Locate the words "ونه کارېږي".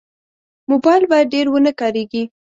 1.49-2.23